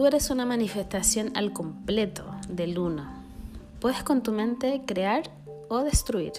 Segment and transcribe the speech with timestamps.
[0.00, 3.06] Tú eres una manifestación al completo del uno.
[3.80, 5.24] Puedes con tu mente crear
[5.68, 6.32] o destruir.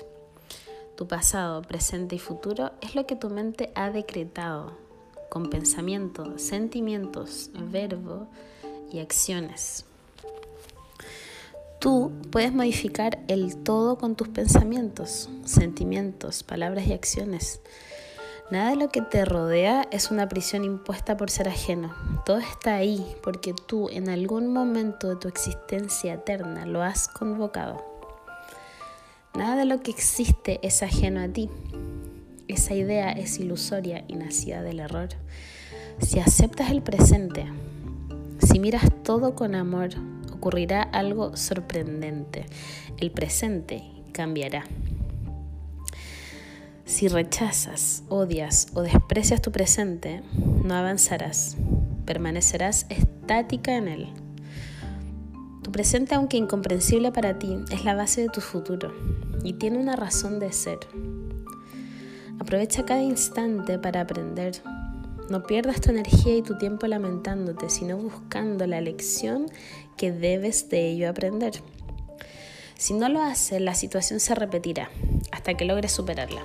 [0.95, 4.71] Tu pasado, presente y futuro es lo que tu mente ha decretado
[5.29, 8.25] con pensamiento, sentimientos, verbo
[8.91, 9.85] y acciones.
[11.79, 17.61] Tú puedes modificar el todo con tus pensamientos, sentimientos, palabras y acciones.
[18.51, 21.95] Nada de lo que te rodea es una prisión impuesta por ser ajeno.
[22.25, 27.81] Todo está ahí porque tú en algún momento de tu existencia eterna lo has convocado.
[29.33, 31.49] Nada de lo que existe es ajeno a ti.
[32.49, 35.07] Esa idea es ilusoria y nacida del error.
[35.99, 37.45] Si aceptas el presente,
[38.39, 39.91] si miras todo con amor,
[40.33, 42.47] ocurrirá algo sorprendente.
[42.97, 44.65] El presente cambiará.
[46.91, 51.55] Si rechazas, odias o desprecias tu presente, no avanzarás,
[52.05, 54.09] permanecerás estática en él.
[55.63, 58.93] Tu presente, aunque incomprensible para ti, es la base de tu futuro
[59.41, 60.79] y tiene una razón de ser.
[62.39, 64.61] Aprovecha cada instante para aprender.
[65.29, 69.45] No pierdas tu energía y tu tiempo lamentándote, sino buscando la lección
[69.95, 71.53] que debes de ello aprender.
[72.77, 74.91] Si no lo haces, la situación se repetirá
[75.31, 76.41] hasta que logres superarla.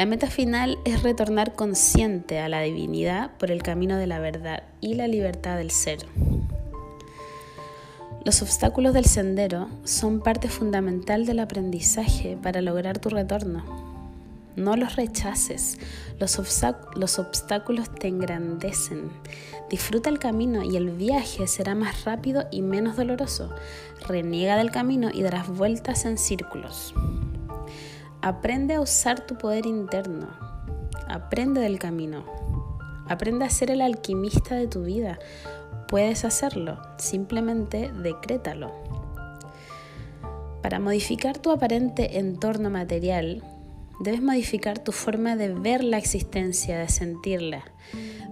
[0.00, 4.62] La meta final es retornar consciente a la divinidad por el camino de la verdad
[4.80, 5.98] y la libertad del ser.
[8.24, 13.62] Los obstáculos del sendero son parte fundamental del aprendizaje para lograr tu retorno.
[14.56, 15.78] No los rechaces,
[16.18, 16.40] los,
[16.94, 19.10] los, obstáculos te engrandecen.
[19.68, 23.50] Disfruta el camino y el viaje será más rápido y menos doloroso.
[24.08, 26.94] Reniega del camino y darás vueltas en círculos.
[28.22, 30.28] Aprende a usar tu poder interno.
[31.08, 32.26] Aprende del camino.
[33.08, 35.18] Aprende a ser el alquimista de tu vida.
[35.88, 38.72] Puedes hacerlo, simplemente decrétalo.
[40.62, 43.42] Para modificar tu aparente entorno material,
[44.00, 47.64] debes modificar tu forma de ver la existencia, de sentirla.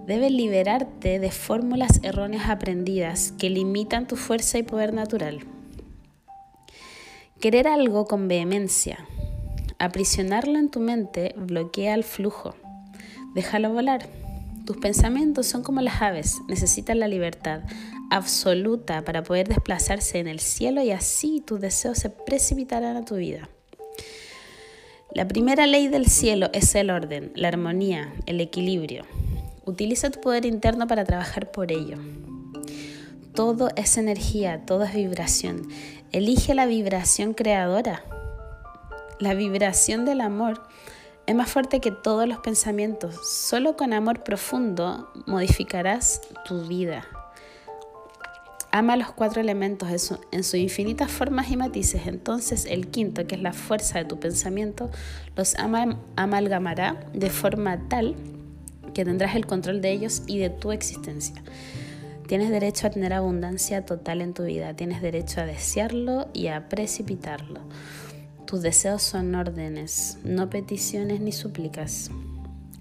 [0.05, 5.39] Debes liberarte de fórmulas erróneas aprendidas que limitan tu fuerza y poder natural.
[7.39, 9.07] Querer algo con vehemencia,
[9.79, 12.53] Aprisionarlo en tu mente bloquea el flujo.
[13.33, 14.07] Déjalo volar.
[14.65, 17.61] Tus pensamientos son como las aves, necesitan la libertad
[18.11, 23.15] absoluta para poder desplazarse en el cielo y así tus deseos se precipitarán a tu
[23.15, 23.49] vida.
[25.11, 29.05] La primera ley del cielo es el orden, la armonía, el equilibrio.
[29.65, 31.97] Utiliza tu poder interno para trabajar por ello.
[33.33, 35.67] Todo es energía, todo es vibración.
[36.11, 38.03] Elige la vibración creadora.
[39.19, 40.61] La vibración del amor
[41.27, 43.19] es más fuerte que todos los pensamientos.
[43.29, 47.05] Solo con amor profundo modificarás tu vida.
[48.71, 49.89] Ama los cuatro elementos
[50.31, 52.07] en, sus infinitas formas y matices.
[52.07, 54.89] Entonces el quinto, que es la fuerza de tu pensamiento,
[55.35, 55.55] los
[56.15, 58.15] amalgamará de forma tal
[58.93, 61.43] que tendrás el control de ellos y de tu existencia.
[62.25, 64.75] Tienes derecho a tener abundancia total en tu vida.
[64.75, 67.59] Tienes derecho a desearlo y a precipitarlo.
[68.49, 72.09] Tus deseos son órdenes, no peticiones ni súplicas.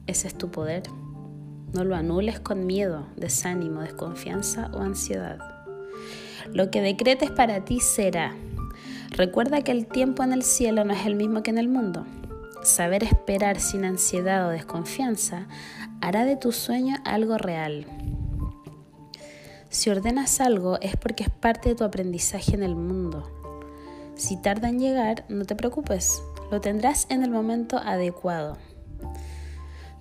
[0.07, 0.85] Ese es tu poder.
[1.75, 5.39] No lo anules con miedo, desánimo, desconfianza o ansiedad.
[6.55, 8.35] Lo que decretes para ti será.
[9.11, 12.07] Recuerda que el tiempo en el cielo no es el mismo que en el mundo.
[12.63, 15.49] Saber esperar sin ansiedad o desconfianza
[16.01, 17.85] hará de tu sueño algo real.
[19.69, 23.38] Si ordenas algo es porque es parte de tu aprendizaje en el mundo.
[24.19, 26.21] Si tarda en llegar, no te preocupes,
[26.51, 28.59] lo tendrás en el momento adecuado.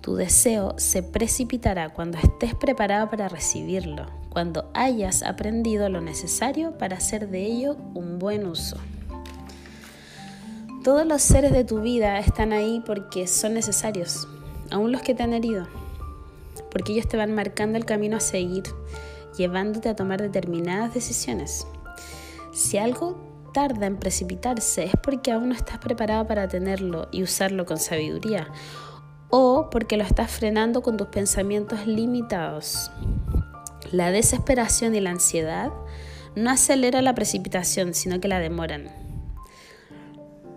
[0.00, 6.96] Tu deseo se precipitará cuando estés preparado para recibirlo, cuando hayas aprendido lo necesario para
[6.96, 8.76] hacer de ello un buen uso.
[10.82, 14.26] Todos los seres de tu vida están ahí porque son necesarios,
[14.72, 15.68] aún los que te han herido,
[16.72, 18.64] porque ellos te van marcando el camino a seguir,
[19.36, 21.68] llevándote a tomar determinadas decisiones.
[22.52, 23.27] Si algo
[23.58, 28.46] tarda en precipitarse es porque aún no estás preparado para tenerlo y usarlo con sabiduría
[29.30, 32.92] o porque lo estás frenando con tus pensamientos limitados.
[33.90, 35.72] La desesperación y la ansiedad
[36.36, 38.92] no aceleran la precipitación, sino que la demoran.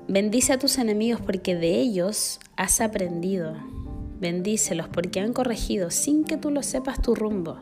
[0.08, 3.56] Bendice a tus enemigos porque de ellos has aprendido.
[4.20, 7.58] Bendícelos porque han corregido sin que tú lo sepas tu rumbo.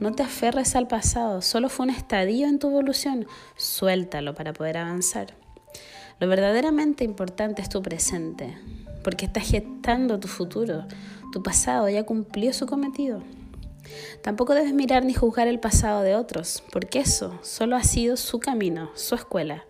[0.00, 3.26] No te aferres al pasado, solo fue un estadio en tu evolución.
[3.56, 5.34] Suéltalo para poder avanzar.
[6.20, 8.56] Lo verdaderamente importante es tu presente,
[9.02, 10.86] porque estás gestando tu futuro.
[11.32, 13.22] Tu pasado ya cumplió su cometido.
[14.22, 18.40] Tampoco debes mirar ni juzgar el pasado de otros, porque eso solo ha sido su
[18.40, 19.64] camino, su escuela.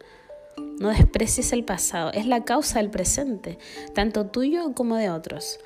[0.79, 3.59] No desprecies el pasado, es la causa del presente,
[3.95, 5.59] tanto tuyo como de otros.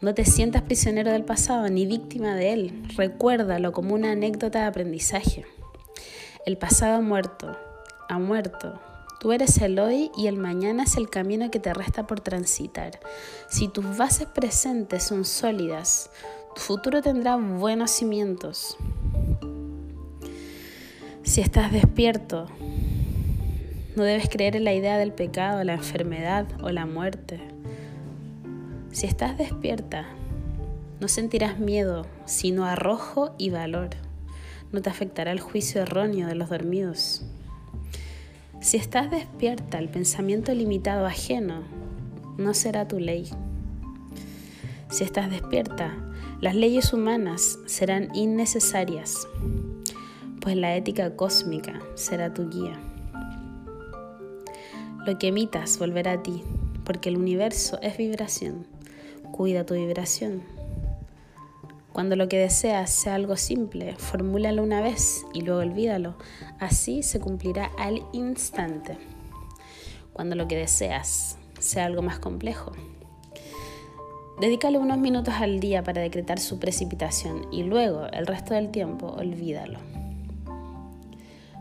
[0.00, 2.82] No te sientas prisionero del pasado ni víctima de él.
[2.96, 5.44] Recuérdalo como una anécdota de aprendizaje.
[6.46, 7.54] El pasado ha muerto,
[8.08, 8.80] ha muerto.
[9.20, 12.98] Tú eres el hoy y el mañana es el camino que te resta por transitar.
[13.50, 16.10] Si tus bases presentes son sólidas,
[16.54, 18.78] tu futuro tendrá buenos cimientos.
[21.24, 22.46] Si estás despierto,
[23.96, 27.38] no debes creer en la idea del pecado, la enfermedad o la muerte.
[28.92, 30.08] Si estás despierta,
[31.00, 33.90] no sentirás miedo, sino arrojo y valor.
[34.72, 37.22] No te afectará el juicio erróneo de los dormidos.
[38.60, 41.62] Si estás despierta, el pensamiento limitado ajeno
[42.36, 43.30] no será tu ley.
[44.90, 45.96] Si estás despierta,
[46.40, 49.28] las leyes humanas serán innecesarias,
[50.40, 52.76] pues la ética cósmica será tu guía.
[55.06, 56.42] Lo que emitas volverá a ti,
[56.84, 58.79] porque el universo es vibración
[59.32, 60.42] cuida tu vibración.
[61.92, 66.14] Cuando lo que deseas sea algo simple, formúlalo una vez y luego olvídalo.
[66.58, 68.96] Así se cumplirá al instante.
[70.12, 72.72] Cuando lo que deseas sea algo más complejo,
[74.40, 79.08] dedícale unos minutos al día para decretar su precipitación y luego el resto del tiempo
[79.08, 79.80] olvídalo.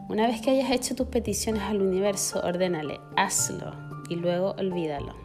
[0.10, 3.74] Una vez que hayas hecho tus peticiones al universo, ordénale, hazlo
[4.10, 5.19] y luego olvídalo.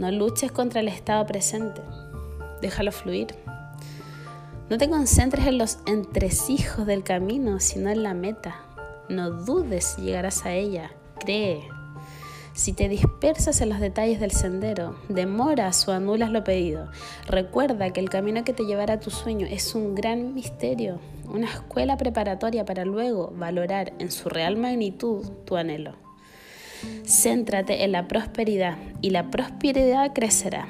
[0.00, 1.82] No luches contra el estado presente.
[2.62, 3.34] Déjalo fluir.
[4.70, 8.62] No te concentres en los entresijos del camino, sino en la meta.
[9.10, 10.90] No dudes si llegarás a ella.
[11.18, 11.68] Cree.
[12.54, 16.90] Si te dispersas en los detalles del sendero, demoras o anulas lo pedido,
[17.26, 21.44] recuerda que el camino que te llevará a tu sueño es un gran misterio, una
[21.44, 26.09] escuela preparatoria para luego valorar en su real magnitud tu anhelo.
[27.04, 30.68] Céntrate en la prosperidad y la prosperidad crecerá.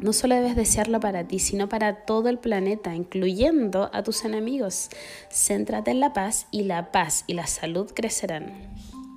[0.00, 4.90] No solo debes desearlo para ti, sino para todo el planeta, incluyendo a tus enemigos.
[5.30, 8.52] Céntrate en la paz y la paz y la salud crecerán.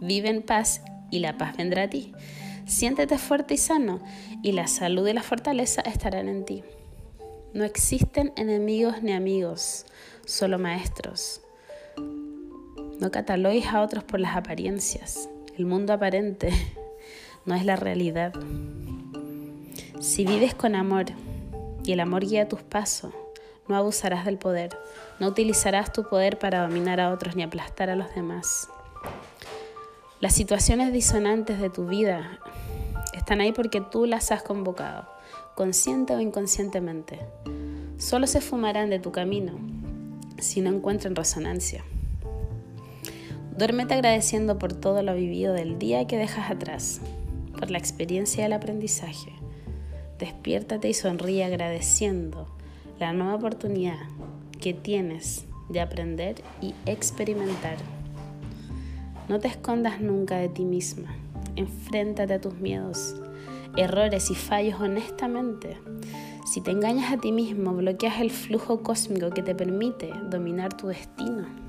[0.02, 0.82] Vive en paz
[1.12, 2.14] y la paz vendrá a ti.
[2.66, 4.00] Siéntete fuerte y sano
[4.42, 6.64] y la salud y la fortaleza estarán en ti.
[7.54, 9.86] No existen enemigos ni amigos,
[10.26, 11.42] solo maestros.
[13.00, 15.30] No catalogues a otros por las apariencias.
[15.60, 16.54] El mundo aparente
[17.46, 18.32] no es la realidad.
[20.00, 21.08] Si vives con amor
[21.84, 23.12] y el amor guía tus pasos,
[23.68, 24.70] no abusarás del poder,
[25.20, 28.70] no utilizarás tu poder para dominar a otros ni aplastar a los demás.
[30.22, 32.40] Las situaciones disonantes de tu vida
[33.14, 35.10] están ahí porque tú las has convocado,
[35.56, 37.20] consciente o inconscientemente.
[37.98, 39.60] Solo se fumarán de tu camino
[40.38, 41.84] si no encuentran resonancia.
[43.60, 47.02] Duérmete agradeciendo por todo lo vivido del día que dejas atrás,
[47.60, 49.34] por la experiencia del aprendizaje.
[50.18, 52.48] Despiértate y sonríe agradeciendo
[53.02, 54.00] la nueva oportunidad
[54.62, 57.76] que tienes de aprender y experimentar.
[59.28, 61.14] No te escondas nunca de ti misma.
[61.58, 63.18] Enfréntate a tus miedos,
[63.76, 65.76] errores y fallos honestamente.
[66.46, 70.88] Si te engañas a ti mismo, bloqueas el flujo cósmico que te permite dominar tu
[70.88, 71.69] destino.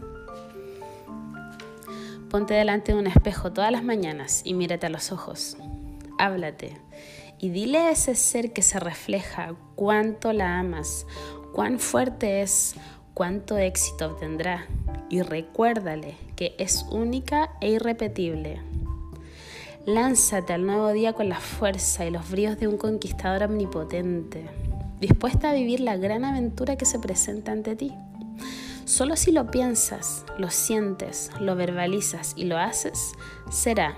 [2.30, 5.56] Ponte delante de un espejo todas las mañanas y mírate a los ojos.
[6.16, 6.76] Háblate
[7.40, 11.06] y dile a ese ser que se refleja cuánto la amas,
[11.52, 12.76] cuán fuerte es,
[13.14, 14.68] cuánto éxito obtendrá.
[15.08, 18.60] Y recuérdale que es única e irrepetible.
[19.84, 24.44] Lánzate al nuevo día con la fuerza y los bríos de un conquistador omnipotente,
[25.00, 27.92] dispuesta a vivir la gran aventura que se presenta ante ti.
[28.90, 33.12] Solo si lo piensas, lo sientes, lo verbalizas y lo haces,
[33.48, 33.96] será.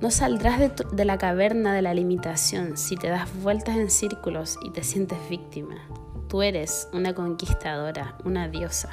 [0.00, 4.70] No saldrás de, la caverna de la limitación si te das vueltas en círculos y
[4.70, 5.74] te sientes víctima.
[6.28, 8.88] Tú eres una conquistadora, una diosa.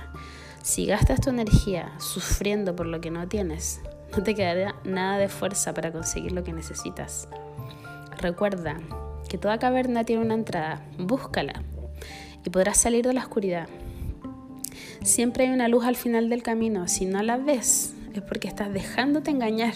[0.62, 3.79] Si gastas tu energía sufriendo por lo que no tienes,
[4.12, 7.29] no te quedará nada de fuerza para conseguir lo que necesitas.
[8.17, 8.75] Recuerda
[9.29, 11.63] que toda caverna tiene una entrada, búscala
[12.43, 13.69] y podrás salir de la oscuridad.
[15.03, 16.88] Siempre hay una luz al final del camino.
[16.88, 19.74] Si no la ves, es porque estás dejándote engañar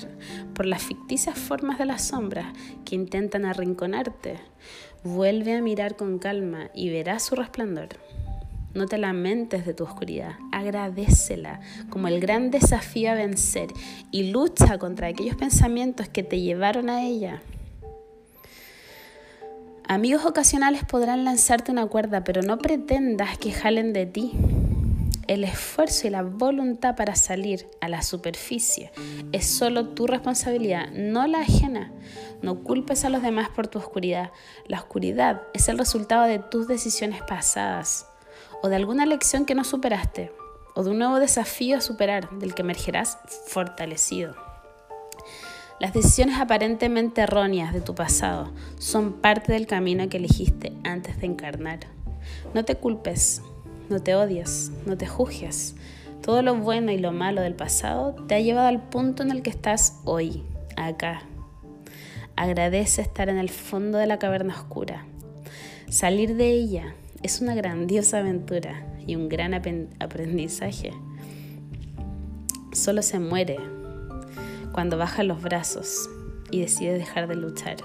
[0.53, 2.47] por las ficticias formas de las sombras
[2.85, 4.39] que intentan arrinconarte.
[5.03, 7.89] Vuelve a mirar con calma y verás su resplandor.
[8.73, 13.67] No te lamentes de tu oscuridad, agradecela como el gran desafío a vencer
[14.11, 17.41] y lucha contra aquellos pensamientos que te llevaron a ella.
[19.89, 24.33] Amigos ocasionales podrán lanzarte una cuerda, pero no pretendas que jalen de ti.
[25.27, 28.91] El esfuerzo y la voluntad para salir a la superficie
[29.33, 31.91] es solo tu responsabilidad, no la ajena.
[32.41, 34.31] No culpes a los demás por tu oscuridad.
[34.67, 38.07] La oscuridad es el resultado de tus decisiones pasadas
[38.63, 40.31] o de alguna lección que no superaste
[40.75, 43.17] o de un nuevo desafío a superar del que emergerás
[43.47, 44.35] fortalecido.
[45.79, 51.27] Las decisiones aparentemente erróneas de tu pasado son parte del camino que elegiste antes de
[51.27, 51.79] encarnar.
[52.53, 53.41] No te culpes,
[53.89, 55.75] no te odies, no te juzgues.
[56.21, 59.41] Todo lo bueno y lo malo del pasado te ha llevado al punto en el
[59.41, 60.43] que estás hoy,
[60.75, 61.21] acá.
[62.35, 65.05] Agradece estar en el fondo de la caverna oscura.
[65.89, 70.91] Salir de ella es una grandiosa aventura y un gran aprendizaje.
[72.73, 73.57] Solo se muere
[74.73, 76.09] cuando bajas los brazos
[76.51, 77.77] y decides dejar de luchar.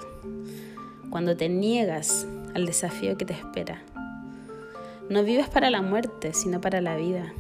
[1.11, 3.83] Cuando te niegas al desafío que te espera
[5.13, 7.35] no vives para la muerte, sino para la vida.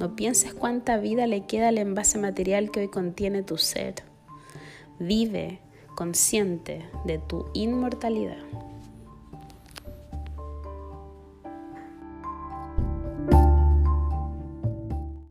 [0.00, 3.94] No pienses cuánta vida le queda al envase material que hoy contiene tu ser.
[4.98, 5.60] Vive
[5.94, 8.38] consciente de tu inmortalidad.